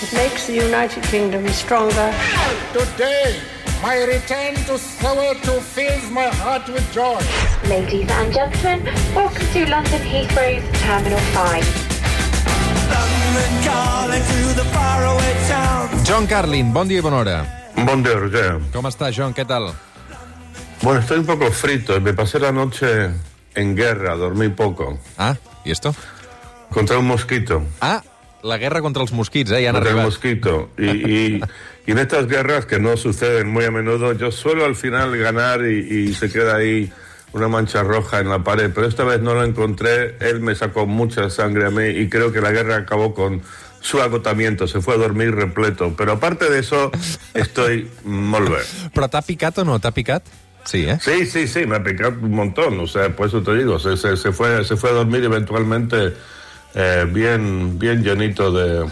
It 0.00 0.12
makes 0.12 0.46
the 0.46 0.54
United 0.54 1.02
Kingdom 1.10 1.48
stronger. 1.48 2.14
Today, 2.72 3.40
my 3.82 3.98
return 4.04 4.54
to 4.70 4.78
Soweto 4.78 5.58
fills 5.60 6.08
my 6.12 6.28
heart 6.38 6.68
with 6.68 6.86
joy. 6.94 7.18
Ladies 7.68 8.08
and 8.08 8.32
gentlemen, 8.32 8.84
welcome 9.12 9.46
to 9.52 9.66
London 9.66 10.02
Heathrow's 10.06 10.62
Terminal 10.82 11.18
5. 11.34 11.88
John 16.04 16.26
Carlin, 16.28 16.72
bon 16.72 16.86
dia 16.86 16.98
i 16.98 17.02
bona 17.02 17.16
hora. 17.16 17.46
Bon 17.84 18.02
dia, 18.02 18.14
Roger. 18.14 18.60
Com 18.72 18.86
està, 18.86 19.10
John? 19.10 19.34
Què 19.34 19.44
tal? 19.44 19.72
Bueno, 20.80 21.00
estoy 21.00 21.18
un 21.18 21.26
poco 21.26 21.50
frito. 21.50 21.98
Me 22.00 22.14
pasé 22.14 22.38
la 22.38 22.52
noche 22.52 23.10
en 23.56 23.74
guerra, 23.74 24.14
dormí 24.14 24.48
poco. 24.48 24.96
Ah, 25.18 25.34
¿y 25.64 25.72
esto? 25.72 25.92
Contra 26.70 26.98
un 26.98 27.06
mosquito. 27.06 27.62
Ah, 27.80 28.00
la 28.42 28.56
guerra 28.58 28.80
contra 28.80 29.02
els 29.02 29.12
mosquits, 29.12 29.50
eh? 29.50 29.62
Ja 29.64 29.70
han 29.70 29.74
Contra 29.76 29.90
el 29.92 30.02
mosquito. 30.04 30.70
Y, 30.78 30.86
y- 30.86 31.40
y 31.86 31.90
en 31.92 31.98
estas 31.98 32.26
guerras 32.28 32.66
que 32.66 32.78
no 32.78 32.96
suceden 32.96 33.48
muy 33.48 33.64
a 33.64 33.70
menudo, 33.70 34.12
yo 34.12 34.30
suelo 34.30 34.64
al 34.66 34.76
final 34.76 35.16
ganar 35.16 35.62
y, 35.64 36.08
y 36.10 36.14
se 36.14 36.30
queda 36.30 36.56
ahí 36.56 36.92
una 37.32 37.48
mancha 37.48 37.82
roja 37.82 38.20
en 38.20 38.28
la 38.28 38.38
pared. 38.44 38.70
Pero 38.74 38.86
esta 38.86 39.04
vez 39.04 39.20
no 39.20 39.34
lo 39.34 39.42
encontré. 39.44 40.16
Él 40.20 40.40
me 40.40 40.54
sacó 40.54 40.86
mucha 40.86 41.30
sangre 41.30 41.66
a 41.66 41.70
mí 41.70 41.84
y 41.86 42.08
creo 42.08 42.30
que 42.32 42.40
la 42.40 42.52
guerra 42.52 42.76
acabó 42.76 43.14
con 43.14 43.42
su 43.80 44.00
agotamiento. 44.00 44.66
Se 44.68 44.80
fue 44.80 44.94
a 44.94 44.96
dormir 44.98 45.34
repleto. 45.34 45.94
Pero 45.96 46.12
aparte 46.12 46.50
de 46.50 46.58
eso, 46.60 46.90
estoy 47.34 47.88
molt 48.04 48.50
bé. 48.50 48.62
Però 48.94 49.08
t'ha 49.08 49.22
picat 49.22 49.58
o 49.58 49.64
no? 49.64 49.78
T'ha 49.80 49.90
picat? 49.92 50.24
Sí, 50.64 50.84
eh? 50.84 50.98
Sí, 51.00 51.24
sí, 51.24 51.48
sí, 51.48 51.64
me 51.66 51.76
ha 51.76 51.82
picado 51.82 52.10
un 52.20 52.32
montón, 52.32 52.78
o 52.80 52.86
sea, 52.86 53.08
por 53.16 53.28
eso 53.28 53.42
te 53.42 53.54
digo, 53.56 53.78
se, 53.78 53.96
se, 53.96 54.18
se 54.18 54.32
fue, 54.32 54.62
se 54.66 54.76
fue 54.76 54.90
a 54.90 54.92
dormir 54.92 55.24
eventualmente 55.24 56.12
eh, 56.74 57.06
bien, 57.08 57.78
bien 57.78 58.02
llenito 58.02 58.50
de, 58.52 58.86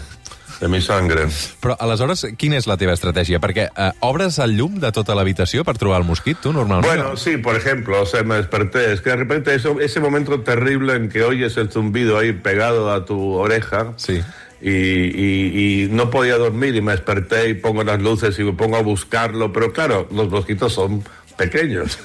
de 0.59 0.67
mi 0.67 0.81
sangre. 0.81 1.27
Però, 1.61 1.75
aleshores, 1.79 2.25
quina 2.37 2.57
és 2.57 2.65
la 2.67 2.77
teva 2.77 2.93
estratègia? 2.97 3.39
Perquè 3.43 3.67
eh, 3.69 3.91
obres 4.01 4.39
el 4.43 4.55
llum 4.57 4.79
de 4.81 4.91
tota 4.91 5.15
l'habitació 5.15 5.63
per 5.67 5.77
trobar 5.77 5.99
el 6.01 6.07
mosquit, 6.07 6.39
tu, 6.41 6.53
normalment? 6.53 6.87
Bueno, 6.87 7.15
sí, 7.17 7.37
por 7.37 7.55
ejemplo, 7.55 8.01
o 8.01 8.05
sea, 8.05 8.23
me 8.23 8.35
desperté, 8.35 8.93
es 8.93 9.01
que 9.01 9.11
de 9.11 9.15
repente 9.17 9.53
eso, 9.55 9.79
ese 9.79 9.99
momento 9.99 10.41
terrible 10.41 10.95
en 10.95 11.09
que 11.09 11.23
oyes 11.23 11.57
el 11.57 11.69
zumbido 11.71 12.17
ahí 12.17 12.33
pegado 12.33 12.91
a 12.91 13.05
tu 13.05 13.33
oreja. 13.33 13.93
Sí. 13.97 14.21
Y, 14.59 14.71
y- 14.71 15.83
y 15.83 15.87
no 15.91 16.09
podía 16.09 16.35
dormir 16.37 16.75
y 16.75 16.81
me 16.81 16.91
desperté 16.93 17.47
y 17.49 17.53
pongo 17.53 17.83
las 17.83 18.01
luces 18.01 18.39
y 18.39 18.43
me 18.43 18.53
pongo 18.53 18.77
a 18.77 18.81
buscarlo, 18.81 19.53
pero 19.53 19.71
claro, 19.71 20.07
los 20.11 20.29
mosquitos 20.31 20.73
son 20.73 21.03
pequeños 21.37 21.99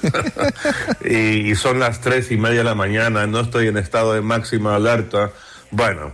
y, 1.03 1.49
y 1.49 1.55
son 1.55 1.79
las 1.79 1.99
tres 2.01 2.29
y 2.31 2.37
media 2.37 2.59
de 2.59 2.63
la 2.65 2.75
mañana, 2.75 3.25
no 3.25 3.39
estoy 3.39 3.69
en 3.69 3.77
estado 3.77 4.13
de 4.13 4.21
máxima 4.21 4.75
alerta. 4.75 5.31
Bueno, 5.75 6.11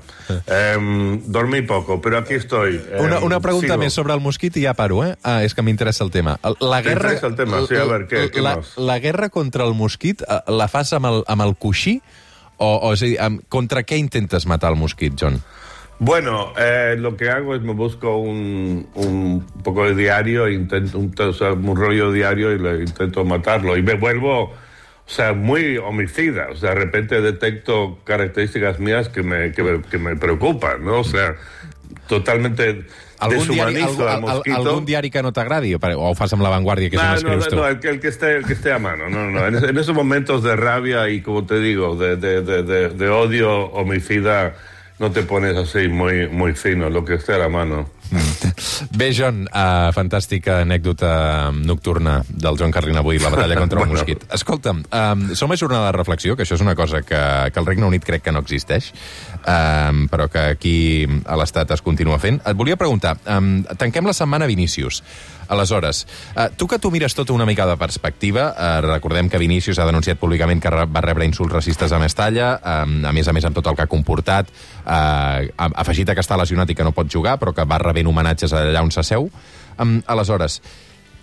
em, 0.47 1.21
dormí 1.27 1.61
poco, 1.63 1.99
pero 2.01 2.17
aquí 2.17 2.33
estoy. 2.35 2.79
Una, 2.97 3.17
Em, 3.17 3.23
una 3.25 3.39
pregunta 3.41 3.73
sigo. 3.73 3.83
més 3.83 3.93
sobre 3.93 4.13
el 4.13 4.21
mosquit 4.23 4.55
i 4.57 4.63
ja 4.63 4.73
paro, 4.73 5.01
eh? 5.03 5.17
Ah, 5.21 5.43
és 5.43 5.53
que 5.53 5.61
m'interessa 5.61 6.03
el 6.05 6.11
tema. 6.11 6.37
La 6.61 6.81
guerra... 6.81 7.11
El 7.21 7.35
tema? 7.35 7.59
Sí, 7.67 7.75
a 7.75 7.83
veure, 7.83 8.07
què- 8.07 8.29
què 8.31 8.41
la, 8.41 8.55
més? 8.61 8.71
la 8.77 8.99
guerra 9.03 9.27
contra 9.29 9.65
el 9.67 9.73
mosquit 9.75 10.21
eh, 10.23 10.39
la 10.47 10.69
fas 10.71 10.93
amb 10.95 11.05
el, 11.11 11.23
amb 11.27 11.41
el 11.43 11.55
coixí? 11.59 11.97
O, 12.57 12.69
o 12.87 12.93
és 12.93 13.03
a 13.03 13.05
dir, 13.05 13.17
amb, 13.19 13.41
contra 13.49 13.83
què 13.83 13.97
intentes 13.99 14.45
matar 14.47 14.71
el 14.71 14.79
mosquit, 14.79 15.13
John? 15.19 15.41
Bueno, 15.99 16.53
eh, 16.57 16.95
lo 16.97 17.17
que 17.17 17.29
hago 17.29 17.55
es 17.55 17.61
me 17.61 17.73
busco 17.73 18.15
un, 18.17 18.87
un 18.95 19.45
poco 19.63 19.83
de 19.83 19.95
diario, 19.95 20.47
intento 20.47 20.97
un, 20.97 21.13
o 21.19 21.33
sea, 21.33 21.51
un 21.51 21.75
rollo 21.75 22.13
diario 22.13 22.53
y 22.53 22.59
le 22.59 22.79
intento 22.83 23.25
matarlo. 23.25 23.75
Y 23.75 23.83
me 23.83 23.95
vuelvo, 23.95 24.53
o 25.09 25.11
sea, 25.11 25.33
muy 25.33 25.77
homicida. 25.77 26.49
O 26.51 26.55
sea, 26.55 26.69
de 26.69 26.75
repente 26.75 27.19
detecto 27.19 27.97
características 28.03 28.79
mías 28.79 29.09
que 29.09 29.23
me, 29.23 29.51
que 29.51 29.63
me, 29.63 29.81
que 29.81 29.97
me 29.97 30.15
preocupan, 30.15 30.85
¿no? 30.85 30.99
O 30.99 31.03
sea, 31.03 31.35
totalmente 32.07 32.85
Algun 33.19 33.47
diari, 33.49 33.81
algun, 33.81 34.01
al 34.01 34.09
al, 34.09 34.21
mosquito. 34.21 34.55
algun 34.55 34.85
diari 34.85 35.09
que 35.09 35.21
no 35.21 35.33
t'agradi? 35.33 35.73
O, 35.75 36.13
fas 36.15 36.31
amb 36.37 36.45
l'avantguàrdia, 36.45 36.91
que 36.93 36.95
és 36.95 37.23
on 37.25 37.27
No, 37.27 37.35
no, 37.35 37.41
no, 37.41 37.55
no, 37.57 37.67
el, 37.67 37.79
que, 37.79 37.89
el, 37.89 37.99
que 37.99 38.07
esté, 38.07 38.35
el 38.37 38.45
que 38.45 38.53
esté 38.53 38.71
a 38.71 38.77
mano. 38.79 39.09
No, 39.09 39.25
no, 39.25 39.31
no. 39.31 39.47
En, 39.47 39.57
en 39.71 39.77
esos 39.77 39.95
momentos 39.95 40.43
de 40.43 40.55
rabia 40.55 41.09
y, 41.09 41.21
como 41.21 41.45
te 41.45 41.59
digo, 41.59 41.95
de, 41.95 42.15
de, 42.15 42.41
de, 42.41 42.63
de, 42.63 42.89
de 42.89 43.09
odio 43.09 43.65
homicida, 43.73 44.53
no 44.99 45.11
te 45.11 45.23
pones 45.23 45.57
así 45.57 45.89
muy, 45.89 46.29
muy 46.29 46.53
fino, 46.53 46.89
lo 46.89 47.03
que 47.03 47.15
esté 47.15 47.33
a 47.33 47.39
la 47.39 47.49
mano. 47.49 47.89
Bé, 48.97 49.11
John, 49.13 49.43
uh, 49.47 49.89
fantàstica 49.95 50.59
anècdota 50.63 51.51
nocturna 51.53 52.19
del 52.29 52.57
Joan 52.59 52.73
Carlin 52.73 52.97
avui, 52.99 53.19
la 53.21 53.29
batalla 53.33 53.55
contra 53.59 53.79
el 53.81 53.85
Bueno. 53.89 53.99
mosquit. 53.99 54.25
Escolta'm, 54.33 54.83
um, 54.91 55.25
som 55.35 55.51
a 55.51 55.57
jornada 55.57 55.91
de 55.91 55.97
reflexió, 55.97 56.35
que 56.35 56.43
això 56.43 56.57
és 56.57 56.61
una 56.65 56.75
cosa 56.75 57.01
que, 57.01 57.21
que 57.53 57.59
el 57.59 57.65
Regne 57.65 57.85
Unit 57.87 58.05
crec 58.05 58.23
que 58.25 58.31
no 58.35 58.41
existeix, 58.43 58.91
um, 59.45 60.07
però 60.11 60.29
que 60.29 60.45
aquí 60.55 60.77
a 61.25 61.37
l'Estat 61.39 61.71
es 61.77 61.81
continua 61.85 62.19
fent. 62.19 62.41
Et 62.45 62.57
volia 62.57 62.77
preguntar, 62.77 63.17
um, 63.37 63.59
tanquem 63.77 64.05
la 64.09 64.13
setmana 64.17 64.47
Vinícius. 64.49 65.03
Aleshores, 65.49 66.03
uh, 66.37 66.51
tu 66.55 66.67
que 66.69 66.77
tu 66.77 66.91
mires 66.93 67.15
tot 67.17 67.31
una 67.33 67.45
mica 67.49 67.65
de 67.65 67.73
perspectiva, 67.77 68.51
uh, 68.53 68.81
recordem 68.85 69.29
que 69.29 69.39
Vinícius 69.41 69.79
ha 69.81 69.87
denunciat 69.89 70.19
públicament 70.21 70.61
que 70.61 70.69
va 70.69 71.01
rebre 71.01 71.25
insults 71.25 71.55
racistes 71.55 71.91
a 71.91 71.97
Mestalla, 71.97 72.51
um, 72.85 72.99
a 73.09 73.13
més 73.15 73.27
a 73.27 73.33
més 73.33 73.47
amb 73.49 73.57
tot 73.57 73.65
el 73.65 73.75
que 73.79 73.87
ha 73.87 73.89
comportat, 73.89 74.51
uh, 74.85 75.49
afegit 75.73 76.11
que 76.13 76.21
està 76.21 76.37
lesionat 76.37 76.69
i 76.69 76.77
que 76.77 76.85
no 76.85 76.93
pot 76.93 77.09
jugar, 77.09 77.39
però 77.41 77.53
que 77.55 77.65
va 77.65 77.81
rebent 77.99 78.07
homenatges 78.09 78.53
allà 78.55 78.81
on 78.83 78.91
s'asseu. 78.91 79.29
Um, 79.79 79.99
aleshores, 80.07 80.59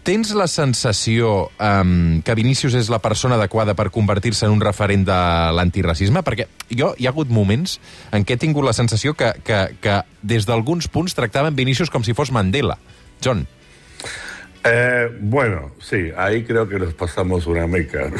tens 0.06 0.30
la 0.38 0.46
sensació 0.46 1.48
um, 1.58 2.20
que 2.22 2.34
Vinícius 2.38 2.74
és 2.78 2.88
la 2.92 3.00
persona 3.02 3.34
adequada 3.36 3.74
per 3.74 3.90
convertir-se 3.90 4.46
en 4.46 4.52
un 4.52 4.60
referent 4.62 5.04
de 5.08 5.16
l'antiracisme? 5.56 6.22
Perquè 6.22 6.46
jo 6.70 6.92
hi 6.98 7.06
ha 7.06 7.10
hagut 7.10 7.28
moments 7.28 7.78
en 8.12 8.24
què 8.24 8.36
he 8.36 8.40
tingut 8.40 8.64
la 8.64 8.72
sensació 8.76 9.14
que, 9.14 9.32
que, 9.44 9.64
que 9.80 10.02
des 10.22 10.46
d'alguns 10.46 10.88
punts 10.88 11.14
tractaven 11.16 11.56
Vinícius 11.56 11.90
com 11.90 12.04
si 12.04 12.14
fos 12.14 12.30
Mandela. 12.30 12.78
John. 13.24 13.46
Eh, 14.64 15.08
bueno, 15.20 15.72
sí, 15.80 16.10
ahí 16.16 16.44
creo 16.44 16.68
que 16.68 16.78
nos 16.78 16.94
pasamos 16.94 17.46
una 17.46 17.66
mica. 17.66 18.10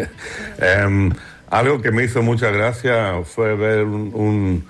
Em, 0.60 1.10
algo 1.50 1.80
que 1.82 1.90
me 1.90 2.04
hizo 2.04 2.22
mucha 2.22 2.50
gracia 2.50 3.22
fue 3.24 3.54
ver 3.56 3.84
un, 3.84 4.10
un- 4.14 4.64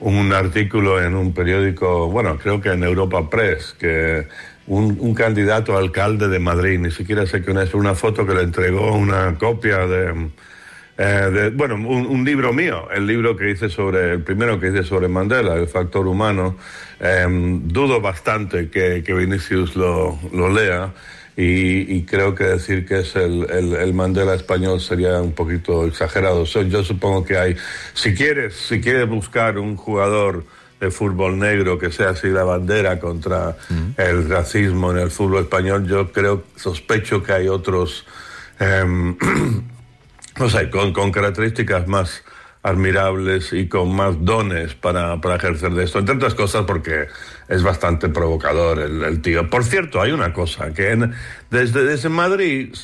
un 0.00 0.32
artículo 0.32 1.02
en 1.02 1.14
un 1.14 1.32
periódico, 1.32 2.08
bueno, 2.08 2.38
creo 2.38 2.60
que 2.60 2.70
en 2.70 2.82
Europa 2.82 3.28
Press, 3.28 3.74
que 3.78 4.26
un, 4.66 5.14
candidato 5.14 5.76
a 5.76 5.78
alcalde 5.80 6.28
de 6.28 6.38
Madrid, 6.38 6.78
ni 6.78 6.90
siquiera 6.90 7.26
sé 7.26 7.42
quién 7.42 7.58
es, 7.58 7.74
una 7.74 7.94
foto 7.94 8.26
que 8.26 8.34
le 8.34 8.42
entregó 8.42 8.94
una 8.94 9.36
copia 9.38 9.86
de, 9.86 10.28
eh, 10.98 11.52
bueno, 11.54 11.76
un, 11.76 12.06
un 12.06 12.24
libro 12.24 12.52
mío, 12.52 12.88
el 12.90 13.06
libro 13.06 13.36
que 13.36 13.50
hice 13.50 13.68
sobre, 13.68 14.12
el 14.12 14.22
primero 14.22 14.58
que 14.58 14.68
hice 14.68 14.82
sobre 14.82 15.06
Mandela, 15.06 15.54
el 15.54 15.68
factor 15.68 16.06
humano. 16.06 16.56
Em, 16.98 17.68
dudo 17.68 18.00
bastante 18.00 18.68
que, 18.68 19.04
que 19.04 19.14
Vinicius 19.14 19.76
lo, 19.76 20.18
lo 20.32 20.48
lea 20.52 20.92
y, 21.40 21.94
y 21.96 22.02
creo 22.04 22.34
que 22.34 22.42
decir 22.42 22.84
que 22.84 22.98
es 23.00 23.14
el, 23.14 23.46
el- 23.48 23.74
el 23.76 23.94
Mandela 23.94 24.34
español 24.34 24.80
sería 24.80 25.20
un 25.22 25.32
poquito 25.32 25.86
exagerado. 25.86 26.44
So, 26.44 26.62
yo 26.62 26.82
supongo 26.82 27.24
que 27.24 27.38
hay, 27.38 27.56
si 27.94 28.12
quieres, 28.12 28.54
si 28.56 28.80
quieres 28.80 29.08
buscar 29.08 29.56
un 29.58 29.76
jugador 29.76 30.44
de 30.80 30.90
fútbol 30.90 31.38
negro 31.38 31.78
que 31.78 31.92
sea 31.92 32.10
así 32.10 32.26
la 32.28 32.42
bandera 32.42 32.98
contra 32.98 33.56
el 33.96 34.28
racismo 34.28 34.90
en 34.90 34.98
el 34.98 35.10
fútbol 35.12 35.42
español, 35.42 35.86
yo 35.86 36.10
creo, 36.10 36.42
sospecho 36.56 37.22
que 37.22 37.32
hay 37.32 37.46
otros 37.48 38.04
em, 38.58 39.16
no 40.38 40.48
sé, 40.50 40.70
con, 40.70 40.92
con 40.92 41.12
características 41.12 41.86
más 41.86 42.22
admirables 42.62 43.52
y 43.52 43.68
con 43.68 43.94
más 43.94 44.16
dones 44.24 44.74
para, 44.74 45.20
para 45.20 45.36
ejercer 45.36 45.70
de 45.72 45.84
esto, 45.84 46.00
entre 46.00 46.16
otras 46.16 46.34
cosas 46.34 46.64
porque 46.66 47.06
es 47.48 47.62
bastante 47.62 48.08
provocador 48.08 48.78
el, 48.78 49.22
tío. 49.22 49.48
Por 49.48 49.64
cierto, 49.64 50.00
hay 50.02 50.12
una 50.12 50.32
cosa, 50.32 50.72
que 50.74 50.96
desde, 51.50 51.84
desde 51.84 52.08
Madrid 52.10 52.74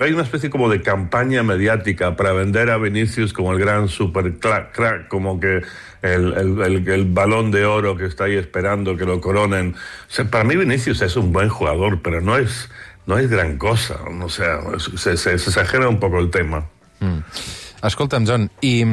hay 0.00 0.12
una 0.12 0.22
especie 0.22 0.48
como 0.48 0.68
de 0.70 0.80
campaña 0.80 1.42
mediática 1.42 2.16
para 2.16 2.32
vender 2.32 2.70
a 2.70 2.78
Vinicius 2.78 3.32
como 3.32 3.52
el 3.52 3.58
gran 3.58 3.88
super 3.88 4.38
crack, 4.38 5.08
como 5.08 5.38
que 5.38 5.62
el, 6.02 6.32
el- 6.62 7.04
balón 7.12 7.50
de 7.50 7.66
oro 7.66 7.96
que 7.96 8.06
está 8.06 8.24
ahí 8.24 8.36
esperando 8.36 8.96
que 8.96 9.04
lo 9.04 9.20
coronen. 9.20 9.74
Para 10.30 10.44
mí 10.44 10.56
Vinicius 10.56 11.02
es 11.02 11.16
un 11.16 11.32
buen 11.32 11.50
jugador, 11.50 12.00
pero 12.02 12.22
no 12.22 12.38
es, 12.38 12.70
no 13.06 13.18
es 13.18 13.28
gran 13.28 13.58
cosa. 13.58 13.96
O 14.22 14.28
sea, 14.30 14.60
se, 14.96 15.12
exagera 15.34 15.88
un 15.88 16.00
poco 16.00 16.18
el 16.20 16.30
tema. 16.30 16.64
Escolta'm, 17.82 18.26
John, 18.26 18.50
i... 18.62 18.84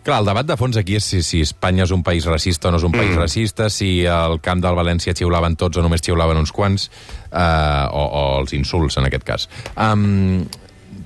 mm, 0.00 0.04
Clar, 0.04 0.20
el 0.20 0.26
debat 0.30 0.46
de 0.48 0.56
fons 0.56 0.78
aquí 0.80 0.96
és 0.96 1.04
si, 1.04 1.20
si 1.22 1.42
Espanya 1.44 1.84
és 1.84 1.90
un 1.92 2.02
país 2.02 2.24
racista 2.24 2.68
o 2.68 2.70
no 2.72 2.78
és 2.80 2.86
un 2.88 2.92
país 2.92 3.12
racista, 3.16 3.68
si 3.68 4.06
al 4.06 4.40
camp 4.40 4.62
del 4.64 4.78
València 4.78 5.12
xiulaven 5.12 5.56
tots 5.60 5.76
o 5.76 5.84
només 5.84 6.00
xiulaven 6.00 6.40
uns 6.40 6.52
quants, 6.56 6.88
eh, 7.30 7.86
o, 7.92 8.06
o 8.06 8.24
els 8.40 8.54
insults, 8.56 8.96
en 8.96 9.10
aquest 9.10 9.26
cas. 9.28 9.48
Um, 9.76 10.46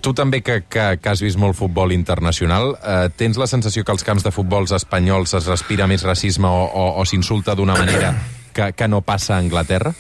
tu 0.05 0.13
també, 0.15 0.43
que, 0.47 0.61
que, 0.69 0.87
que 1.01 1.11
has 1.11 1.23
vist 1.25 1.41
molt 1.41 1.57
futbol 1.59 1.93
internacional, 1.93 2.77
eh, 2.77 3.09
tens 3.17 3.41
la 3.41 3.49
sensació 3.51 3.83
que 3.83 3.93
als 3.95 4.07
camps 4.07 4.23
de 4.23 4.31
futbols 4.31 4.75
espanyols 4.77 5.35
es 5.41 5.51
respira 5.51 5.89
més 5.91 6.05
racisme 6.07 6.47
o, 6.47 6.65
o, 6.69 6.87
o 7.01 7.05
s'insulta 7.09 7.57
d'una 7.59 7.75
manera 7.81 8.15
que, 8.55 8.73
que 8.77 8.89
no 8.89 9.03
passa 9.03 9.35
a 9.35 9.39
Anglaterra? 9.39 9.95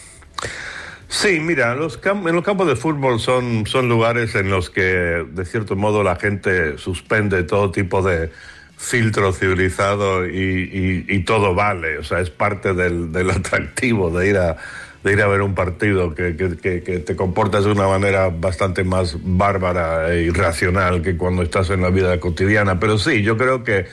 Sí, 1.08 1.38
mira, 1.40 1.74
los 1.74 2.00
en 2.04 2.34
los 2.34 2.44
campos 2.44 2.66
de 2.66 2.76
fútbol 2.76 3.20
son, 3.20 3.66
son 3.66 3.88
lugares 3.88 4.34
en 4.34 4.50
los 4.50 4.70
que, 4.70 5.26
de 5.30 5.44
cierto 5.44 5.76
modo, 5.76 6.02
la 6.02 6.16
gente 6.16 6.78
suspende 6.78 7.44
todo 7.44 7.70
tipo 7.70 8.02
de, 8.02 8.30
filtro 8.76 9.32
civilizado 9.32 10.26
y, 10.26 11.24
todo 11.26 11.54
vale. 11.54 11.98
O 11.98 12.04
sea, 12.04 12.20
es 12.20 12.30
parte 12.30 12.74
del, 12.74 13.30
atractivo 13.30 14.10
de 14.10 14.28
ir 14.28 14.38
a 14.38 14.56
de 15.02 15.12
ir 15.12 15.20
a 15.20 15.28
ver 15.28 15.42
un 15.42 15.54
partido 15.54 16.14
que, 16.14 16.34
que, 16.34 16.80
te 16.80 17.14
comportas 17.14 17.64
de 17.64 17.72
una 17.72 17.86
manera 17.86 18.30
bastante 18.30 18.84
más 18.84 19.18
bárbara 19.20 20.14
e 20.14 20.22
irracional 20.22 21.02
que 21.02 21.18
cuando 21.18 21.42
estás 21.42 21.68
en 21.68 21.82
la 21.82 21.90
vida 21.90 22.18
cotidiana. 22.18 22.80
Pero 22.80 22.96
sí, 22.96 23.22
yo 23.22 23.36
creo 23.36 23.62
que 23.64 23.84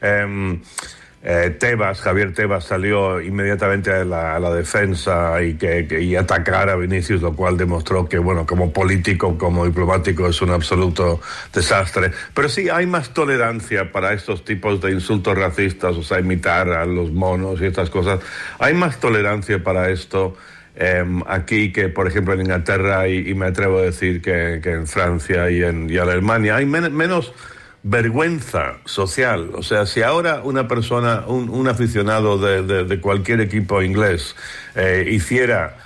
eh, 0.00 0.60
eh, 1.22 1.54
Tebas, 1.58 2.00
Javier 2.00 2.32
Tebas 2.32 2.64
salió 2.64 3.20
inmediatamente 3.20 3.92
a 3.92 4.04
la, 4.04 4.36
a 4.36 4.40
la 4.40 4.54
defensa 4.54 5.42
y, 5.42 5.54
que, 5.54 5.86
que, 5.86 6.00
y 6.00 6.16
atacar 6.16 6.70
a 6.70 6.76
Vinicius, 6.76 7.20
lo 7.20 7.34
cual 7.34 7.58
demostró 7.58 8.08
que, 8.08 8.16
bueno, 8.18 8.46
como 8.46 8.72
político, 8.72 9.36
como 9.36 9.66
diplomático 9.66 10.26
es 10.26 10.40
un 10.40 10.50
absoluto 10.50 11.20
desastre. 11.52 12.10
Pero 12.32 12.48
sí, 12.48 12.70
hay 12.70 12.86
más 12.86 13.12
tolerancia 13.12 13.92
para 13.92 14.14
estos 14.14 14.44
tipos 14.46 14.80
de 14.80 14.92
insultos 14.92 15.36
racistas, 15.36 15.94
o 15.94 16.02
sea, 16.02 16.20
imitar 16.20 16.70
a 16.70 16.86
los 16.86 17.12
monos 17.12 17.60
y 17.60 17.66
estas 17.66 17.90
cosas. 17.90 18.20
Hay 18.58 18.72
más 18.72 18.98
tolerancia 18.98 19.62
para 19.62 19.90
esto. 19.90 20.36
Eh, 20.76 21.04
aquí 21.26 21.72
que, 21.72 21.90
por 21.90 22.06
ejemplo, 22.06 22.32
en 22.32 22.40
Inglaterra 22.40 23.06
y, 23.06 23.28
y 23.28 23.34
me 23.34 23.46
atrevo 23.46 23.80
a 23.80 23.82
decir 23.82 24.22
que, 24.22 24.60
que 24.62 24.70
en 24.70 24.86
Francia 24.86 25.50
y 25.50 25.62
en, 25.62 25.90
y 25.90 25.96
en 25.96 26.00
Alemania 26.00 26.56
hay 26.56 26.64
men 26.64 26.94
menos 26.96 27.34
vergüenza 27.82 28.78
social. 28.84 29.50
O 29.54 29.62
sea, 29.62 29.86
si 29.86 30.02
ahora 30.02 30.42
una 30.44 30.68
persona, 30.68 31.24
un, 31.26 31.48
un 31.48 31.68
aficionado 31.68 32.38
de, 32.38 32.62
de, 32.62 32.84
de, 32.84 33.00
cualquier 33.00 33.40
equipo 33.40 33.82
inglés 33.82 34.36
eh, 34.74 35.08
hiciera 35.10 35.76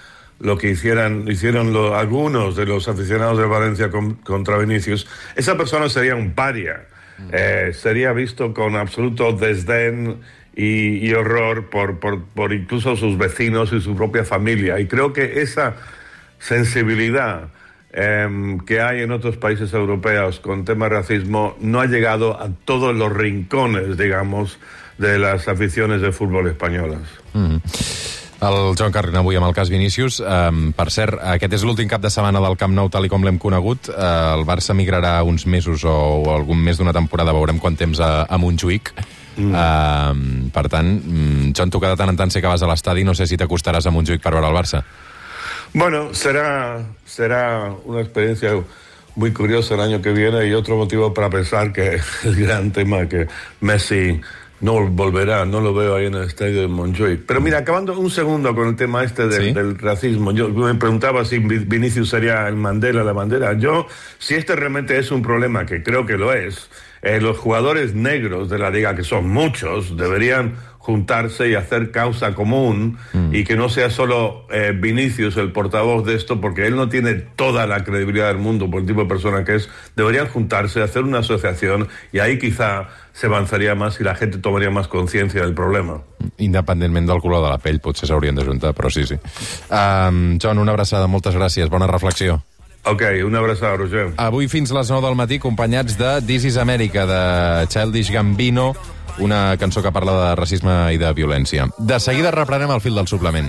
lo 0.41 0.59
que 0.59 0.71
hicieran, 0.71 1.29
hicieron 1.29 1.73
lo, 1.73 1.97
algunos 1.97 2.57
de 2.57 2.67
los 2.67 2.89
aficionados 2.89 3.39
de 3.39 3.47
Valencia 3.47 3.91
con, 3.91 4.15
contra 4.15 4.59
Vinicius, 4.59 5.07
esa 5.37 5.57
persona 5.57 5.89
sería 5.89 6.17
un 6.17 6.33
paria. 6.33 6.87
Eh, 7.31 7.71
sería 7.73 8.13
visto 8.13 8.53
con 8.53 8.75
absoluto 8.75 9.33
desdén 9.33 10.21
y, 10.57 11.07
y 11.07 11.15
horror 11.15 11.71
por, 11.71 12.01
por, 12.01 12.25
por, 12.25 12.53
incluso 12.53 12.97
sus 12.97 13.17
vecinos 13.17 13.73
y 13.73 13.81
su 13.81 13.95
propia 13.95 14.25
familia. 14.25 14.81
Y 14.81 14.87
creo 14.89 15.13
que 15.13 15.41
esa 15.41 15.77
sensibilidad 16.41 17.51
eh, 17.95 18.59
que 18.67 18.81
hay 18.81 19.03
en 19.03 19.13
otros 19.13 19.37
países 19.37 19.73
europeos 19.73 20.41
con 20.41 20.65
tema 20.65 20.89
de 20.89 20.97
racismo 20.97 21.57
no 21.61 21.81
ha 21.81 21.87
llegado 21.87 22.41
a 22.41 22.51
todos 22.65 22.95
los 22.95 23.13
rincones, 23.13 23.97
digamos, 23.97 24.59
de 24.99 25.19
las 25.19 25.47
aficiones 25.49 26.03
de 26.03 26.13
fútbol 26.13 26.49
españolas. 26.49 27.03
Mm. 27.33 27.57
El 28.45 28.75
Joan 28.77 28.93
Carrina 28.93 29.23
avui 29.23 29.39
amb 29.39 29.47
el 29.47 29.55
cas 29.57 29.71
Vinícius. 29.73 30.19
Um, 30.21 30.75
per 30.77 30.91
cert, 30.93 31.17
aquest 31.33 31.55
és 31.57 31.63
l'últim 31.65 31.89
cap 31.89 32.03
de 32.03 32.11
setmana 32.13 32.43
del 32.45 32.59
Camp 32.61 32.75
Nou, 32.77 32.91
tal 32.93 33.07
com 33.09 33.25
l'hem 33.25 33.39
conegut. 33.41 33.89
Uh, 33.89 34.35
el 34.35 34.45
Barça 34.45 34.77
migrarà 34.77 35.17
uns 35.25 35.47
mesos 35.47 35.87
o, 35.89 35.95
o 36.27 36.35
algun 36.35 36.61
mes 36.61 36.77
d'una 36.77 36.93
temporada, 36.93 37.33
veurem 37.33 37.63
quant 37.63 37.79
temps 37.79 38.03
a, 38.05 38.27
a 38.29 38.41
Montjuïc. 38.43 38.93
Mm. 39.39 39.55
Uh, 39.55 40.51
per 40.53 40.67
tant, 40.69 40.93
Joan, 41.57 41.73
tu 41.73 41.81
cada 41.81 41.97
tant 41.97 42.13
en 42.13 42.21
tant 42.21 42.35
sé 42.35 42.43
que 42.43 42.51
vas 42.51 42.63
a 42.63 42.69
l'estadi, 42.69 43.07
no 43.07 43.17
sé 43.17 43.31
si 43.31 43.41
t'acostaràs 43.41 43.89
a 43.89 43.95
Montjuïc 43.95 44.21
per 44.21 44.35
veure 44.35 44.51
el 44.51 44.59
Barça. 44.59 44.83
Bueno, 45.75 46.15
será, 46.15 46.87
será 47.05 47.75
una 47.85 48.01
experiencia 48.01 48.53
muy 49.17 49.33
curiosa 49.33 49.75
el 49.75 49.81
año 49.81 50.01
que 50.01 50.13
viene 50.13 50.47
y 50.47 50.53
otro 50.53 50.77
motivo 50.77 51.13
para 51.13 51.29
pensar 51.29 51.73
que 51.73 51.99
el 52.25 52.37
gran 52.37 52.71
tema 52.71 53.09
que 53.09 53.27
Messi 53.61 54.21
no 54.61 54.89
volverá, 54.89 55.45
no 55.45 55.61
lo 55.61 55.75
veo 55.75 55.97
ahí 55.97 56.07
en 56.07 56.15
el 56.15 56.23
estadio 56.23 56.61
de 56.61 56.69
Montjuic. 56.69 57.27
Pero 57.27 57.41
mira, 57.41 57.59
acabando 57.59 57.99
un 57.99 58.09
segundo 58.09 58.55
con 58.55 58.69
el 58.69 58.77
tema 58.77 59.03
este 59.03 59.27
del, 59.27 59.47
¿Sí? 59.47 59.53
del 59.53 59.77
racismo, 59.77 60.31
yo 60.31 60.49
me 60.49 60.75
preguntaba 60.77 61.25
si 61.25 61.39
Vinicius 61.39 62.09
sería 62.09 62.47
el 62.47 62.55
Mandela, 62.55 63.03
la 63.03 63.13
bandera. 63.13 63.55
Yo, 63.55 63.89
si 64.19 64.35
este 64.35 64.55
realmente 64.55 64.97
es 64.97 65.11
un 65.11 65.23
problema, 65.23 65.67
que 65.67 65.83
creo 65.83 66.07
que 66.07 66.17
lo 66.17 66.33
es, 66.33 66.71
eh, 67.03 67.21
los 67.21 67.37
jugadores 67.37 67.95
negros 67.95 68.49
de 68.49 68.59
la 68.59 68.71
liga, 68.71 68.95
que 68.95 69.03
son 69.03 69.29
muchos, 69.29 69.97
deberían 69.97 70.55
juntarse 70.85 71.49
y 71.49 71.55
hacer 71.55 71.91
causa 71.91 72.35
común 72.35 72.99
mm. 73.15 73.35
y 73.35 73.45
que 73.45 73.57
no 73.57 73.71
sea 73.71 73.89
solo 73.89 74.47
eh, 74.51 74.77
Vinicius 74.79 75.39
el 75.39 75.51
portavoz 75.51 76.05
de 76.05 76.15
esto, 76.15 76.43
porque 76.43 76.67
él 76.67 76.77
no 76.77 76.91
tiene 76.91 77.15
toda 77.15 77.67
la 77.67 77.83
credibilidad 77.85 78.29
del 78.29 78.37
mundo 78.37 78.71
por 78.71 78.83
el 78.83 78.87
tipo 78.87 79.01
de 79.01 79.07
persona 79.07 79.45
que 79.45 79.55
es. 79.55 79.71
Deberían 79.97 80.29
juntarse, 80.29 80.83
hacer 80.83 81.03
una 81.05 81.21
asociación 81.21 81.89
y 82.13 82.19
ahí 82.19 82.39
quizá 82.39 82.89
se 83.15 83.29
avançaria 83.31 83.77
més 83.79 83.97
i 84.03 84.05
la 84.05 84.17
gent 84.19 84.41
tomaria 84.43 84.73
més 84.75 84.89
consciència 84.91 85.41
del 85.45 85.55
problema. 85.55 86.01
Independentment 86.43 87.07
del 87.07 87.23
color 87.23 87.45
de 87.47 87.53
la 87.53 87.61
pell, 87.63 87.79
potser 87.81 88.11
s'haurien 88.11 88.35
d'ajuntar, 88.35 88.75
però 88.75 88.91
sí, 88.91 89.07
sí. 89.07 89.17
Um, 89.71 90.35
John, 90.43 90.59
una 90.59 90.75
abraçada, 90.75 91.07
moltes 91.07 91.39
gràcies, 91.39 91.71
bona 91.71 91.89
reflexió. 91.89 92.43
Ok, 92.87 93.03
una 93.25 93.39
abraçada, 93.39 93.77
Roger. 93.77 94.13
Avui 94.21 94.49
fins 94.53 94.71
les 94.77 94.91
9 94.93 95.07
del 95.07 95.17
matí, 95.17 95.39
acompanyats 95.41 95.97
de 95.97 96.21
This 96.27 96.45
is 96.45 96.59
America, 96.61 97.07
de 97.09 97.67
Childish 97.73 98.11
Gambino, 98.13 98.75
una 99.19 99.57
cançó 99.57 99.83
que 99.83 99.93
parla 99.93 100.13
de 100.21 100.35
racisme 100.37 100.75
i 100.93 101.01
de 101.01 101.13
violència. 101.17 101.69
De 101.79 101.99
seguida 102.01 102.35
reprenem 102.35 102.71
el 102.75 102.85
fil 102.85 102.95
del 103.01 103.09
suplement. 103.09 103.49